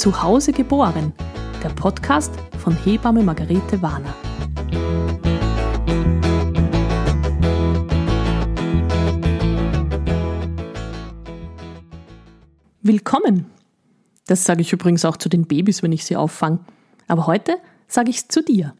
Zu 0.00 0.22
Hause 0.22 0.52
geboren, 0.52 1.12
der 1.62 1.68
Podcast 1.68 2.32
von 2.56 2.74
Hebamme 2.74 3.22
Margarete 3.22 3.82
Warner. 3.82 4.14
Willkommen! 12.80 13.44
Das 14.26 14.44
sage 14.44 14.62
ich 14.62 14.72
übrigens 14.72 15.04
auch 15.04 15.18
zu 15.18 15.28
den 15.28 15.44
Babys, 15.44 15.82
wenn 15.82 15.92
ich 15.92 16.06
sie 16.06 16.16
auffange. 16.16 16.60
Aber 17.06 17.26
heute 17.26 17.58
sage 17.86 18.08
ich 18.08 18.16
es 18.16 18.28
zu 18.28 18.42
dir. 18.42 18.74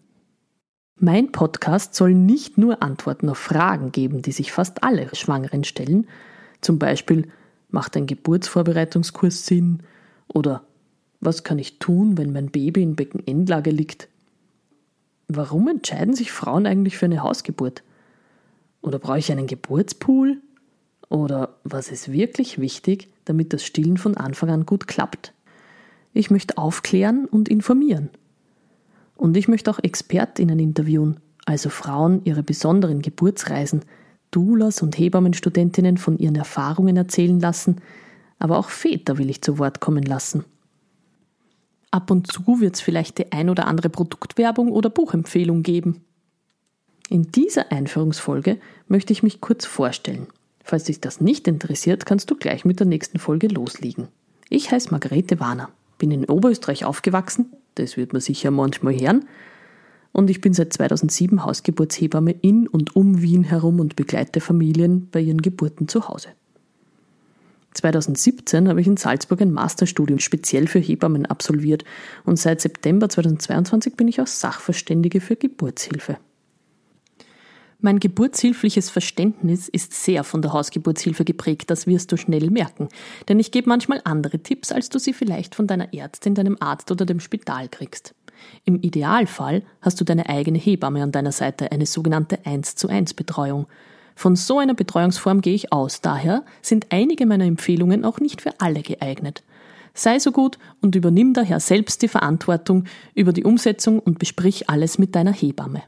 Mein 0.97 1.33
Podcast 1.33 1.95
soll 1.95 2.15
nicht 2.15 2.57
nur 2.57 2.83
Antworten 2.83 3.29
auf 3.29 3.37
Fragen 3.37 3.93
geben, 3.93 4.23
die 4.23 4.33
sich 4.33 4.53
fast 4.53 4.83
alle 4.83 5.15
Schwangeren 5.15 5.65
stellen, 5.65 6.07
zum 6.63 6.79
Beispiel, 6.79 7.29
macht 7.69 7.95
ein 7.99 8.07
Geburtsvorbereitungskurs 8.07 9.45
Sinn? 9.45 9.83
Oder 10.29 10.65
was 11.21 11.45
kann 11.45 11.59
ich 11.59 11.79
tun, 11.79 12.17
wenn 12.17 12.33
mein 12.33 12.51
Baby 12.51 12.83
in 12.83 12.97
Beckenendlage 12.97 13.71
liegt? 13.71 14.09
Warum 15.29 15.69
entscheiden 15.69 16.15
sich 16.15 16.33
Frauen 16.33 16.67
eigentlich 16.67 16.97
für 16.97 17.07
eine 17.07 17.23
Hausgeburt? 17.23 17.83
Oder 18.83 18.99
brauche 18.99 19.19
ich 19.19 19.31
einen 19.31 19.47
Geburtspool? 19.47 20.39
Oder 21.09 21.57
was 21.65 21.91
ist 21.91 22.11
wirklich 22.11 22.59
wichtig, 22.59 23.09
damit 23.27 23.53
das 23.53 23.65
Stillen 23.65 23.97
von 23.97 24.17
Anfang 24.17 24.51
an 24.51 24.67
gut 24.67 24.87
klappt? 24.87 25.35
Ich 26.13 26.31
möchte 26.31 26.59
aufklären 26.59 27.27
und 27.27 27.49
informieren. 27.49 28.11
Und 29.17 29.37
ich 29.37 29.49
möchte 29.49 29.71
auch 29.71 29.79
Expertinnen 29.79 30.59
interviewen, 30.59 31.21
also 31.45 31.69
Frauen 31.69 32.23
ihre 32.25 32.43
besonderen 32.43 33.03
Geburtsreisen, 33.03 33.83
Doulas 34.31 34.83
und 34.83 34.97
Hebammenstudentinnen 34.97 35.99
von 35.99 36.19
ihren 36.19 36.37
Erfahrungen 36.37 36.97
erzählen 36.97 37.39
lassen, 37.39 37.77
aber 38.39 38.59
auch 38.59 38.71
Väter 38.71 39.19
will 39.19 39.29
ich 39.29 39.43
zu 39.43 39.59
Wort 39.59 39.81
kommen 39.81 40.05
lassen. 40.05 40.45
Ab 41.91 42.11
und 42.11 42.31
zu 42.31 42.61
wird 42.61 42.77
es 42.77 42.81
vielleicht 42.81 43.19
die 43.19 43.33
ein 43.33 43.51
oder 43.51 43.67
andere 43.67 43.89
Produktwerbung 43.89 44.71
oder 44.71 44.91
Buchempfehlung 44.91 45.63
geben. 45.63 46.05
In 47.09 47.33
dieser 47.33 47.73
Einführungsfolge 47.73 48.59
möchte 48.87 49.13
ich 49.13 49.25
mich 49.25 49.41
kurz 49.41 49.67
vorstellen. 49.67 50.29
Falls 50.63 50.85
dich 50.85 51.01
das 51.01 51.21
nicht 51.21 51.49
interessiert, 51.49 52.07
kannst 52.07 52.31
du 52.31 52.37
gleich 52.37 52.65
mit 52.65 52.79
der 52.79 52.87
nächsten 52.87 53.19
Folge 53.19 53.49
loslegen. 53.49 54.07
Ich 54.49 54.71
heiße 54.71 54.91
Margarete 54.93 55.41
Warner, 55.41 55.71
bin 55.99 56.13
in 56.13 56.27
Oberösterreich 56.27 56.85
aufgewachsen, 56.85 57.53
das 57.75 57.97
wird 57.97 58.13
man 58.13 58.23
sicher 58.23 58.53
manchmal 58.53 58.95
hören, 58.95 59.25
und 60.13 60.31
ich 60.31 60.41
bin 60.41 60.55
seit 60.55 60.73
2007 60.73 61.45
Hausgeburtshebamme 61.45 62.33
in 62.33 62.67
und 62.67 62.97
um 62.97 63.23
Wien 63.23 63.45
herum 63.45 63.81
und 63.81 63.97
begleite 63.97 64.41
Familien 64.41 65.09
bei 65.11 65.21
ihren 65.21 65.43
Geburten 65.43 65.89
zu 65.89 66.09
Hause. 66.09 66.29
2017 67.75 68.69
habe 68.69 68.81
ich 68.81 68.87
in 68.87 68.97
Salzburg 68.97 69.41
ein 69.41 69.53
Masterstudium 69.53 70.19
speziell 70.19 70.67
für 70.67 70.81
Hebammen 70.81 71.27
absolviert 71.27 71.85
und 72.25 72.39
seit 72.39 72.61
September 72.61 73.09
2022 73.09 73.97
bin 73.97 74.09
ich 74.09 74.21
auch 74.21 74.27
Sachverständige 74.27 75.21
für 75.21 75.37
Geburtshilfe. 75.37 76.19
Mein 77.83 77.99
geburtshilfliches 77.99 78.91
Verständnis 78.91 79.69
ist 79.69 79.95
sehr 79.95 80.23
von 80.23 80.43
der 80.43 80.53
Hausgeburtshilfe 80.53 81.25
geprägt, 81.25 81.71
das 81.71 81.87
wirst 81.87 82.13
du 82.13 82.19
schnell 82.19 82.51
merken, 82.51 82.89
denn 83.29 83.41
ich 83.41 83.53
gebe 83.53 83.71
manchmal 83.71 84.03
andere 84.05 84.41
Tipps, 84.41 84.71
als 84.71 84.91
du 84.91 84.99
sie 84.99 85.15
vielleicht 85.15 85.55
von 85.55 85.67
deiner 85.67 85.95
Ärztin, 85.95 86.35
deinem 86.35 86.59
Arzt 86.61 86.91
oder 86.91 87.07
dem 87.07 87.21
Spital 87.21 87.69
kriegst. 87.69 88.15
Im 88.65 88.81
Idealfall 88.83 89.63
hast 89.81 90.01
du 90.01 90.05
deine 90.05 90.29
eigene 90.29 90.59
Hebamme 90.59 91.03
an 91.03 91.13
deiner 91.13 91.33
Seite, 91.33 91.73
eine 91.73 91.87
sogenannte 91.87 92.45
1 92.45 92.77
zu 92.77 92.89
1 92.89 93.15
Betreuung. 93.15 93.67
Von 94.21 94.37
so 94.37 94.59
einer 94.59 94.75
Betreuungsform 94.75 95.41
gehe 95.41 95.55
ich 95.55 95.73
aus. 95.73 96.03
Daher 96.03 96.45
sind 96.61 96.89
einige 96.91 97.25
meiner 97.25 97.47
Empfehlungen 97.47 98.05
auch 98.05 98.21
nicht 98.21 98.43
für 98.43 98.61
alle 98.61 98.83
geeignet. 98.83 99.43
Sei 99.95 100.19
so 100.19 100.31
gut 100.31 100.59
und 100.83 100.95
übernimm 100.95 101.33
daher 101.33 101.59
selbst 101.59 102.03
die 102.03 102.09
Verantwortung 102.09 102.85
über 103.15 103.33
die 103.33 103.45
Umsetzung 103.45 103.99
und 103.99 104.19
besprich 104.19 104.69
alles 104.69 104.99
mit 104.99 105.15
deiner 105.15 105.33
Hebamme. 105.33 105.85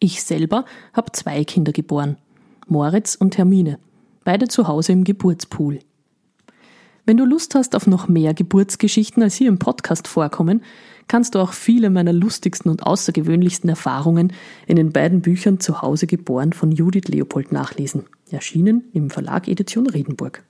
Ich 0.00 0.24
selber 0.24 0.64
habe 0.92 1.12
zwei 1.12 1.44
Kinder 1.44 1.70
geboren, 1.70 2.16
Moritz 2.66 3.14
und 3.14 3.38
Hermine, 3.38 3.78
beide 4.24 4.48
zu 4.48 4.66
Hause 4.66 4.94
im 4.94 5.04
Geburtspool. 5.04 5.78
Wenn 7.06 7.18
du 7.18 7.24
Lust 7.24 7.54
hast 7.54 7.76
auf 7.76 7.86
noch 7.86 8.08
mehr 8.08 8.34
Geburtsgeschichten, 8.34 9.22
als 9.22 9.36
hier 9.36 9.46
im 9.46 9.60
Podcast 9.60 10.08
vorkommen, 10.08 10.60
kannst 11.08 11.34
du 11.34 11.38
auch 11.38 11.52
viele 11.52 11.90
meiner 11.90 12.12
lustigsten 12.12 12.70
und 12.70 12.82
außergewöhnlichsten 12.82 13.70
Erfahrungen 13.70 14.32
in 14.66 14.76
den 14.76 14.92
beiden 14.92 15.20
Büchern 15.20 15.60
Zu 15.60 15.82
Hause 15.82 16.06
geboren 16.06 16.52
von 16.52 16.72
Judith 16.72 17.08
Leopold 17.08 17.52
nachlesen, 17.52 18.04
erschienen 18.30 18.84
im 18.92 19.10
Verlag 19.10 19.48
Edition 19.48 19.86
Riedenburg. 19.86 20.42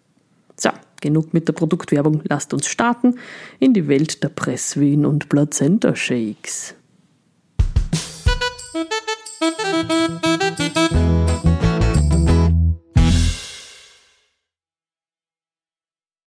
So, 0.57 0.71
genug 1.01 1.35
mit 1.35 1.49
der 1.49 1.53
Produktwerbung, 1.53 2.23
lasst 2.29 2.55
uns 2.55 2.67
starten 2.67 3.17
in 3.59 3.75
die 3.75 3.89
Welt 3.89 4.23
der 4.23 4.29
Presswehen 4.29 5.05
und 5.05 5.29
Plazenta-Shakes. 5.29 6.75